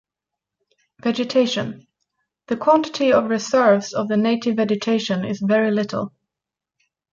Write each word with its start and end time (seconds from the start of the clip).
Vegetation: 1.03 1.85
The 2.47 2.57
quantity 2.57 3.13
of 3.13 3.29
reserves 3.29 3.93
of 3.93 4.07
the 4.07 4.17
native 4.17 4.55
vegetation 4.55 5.23
is 5.23 5.39
very 5.39 5.69
little. 5.69 6.11